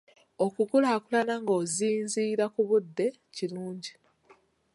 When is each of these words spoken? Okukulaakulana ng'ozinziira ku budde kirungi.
Okukulaakulana 0.45 1.35
ng'ozinziira 1.41 2.45
ku 2.53 2.61
budde 2.69 3.07
kirungi. 3.35 3.93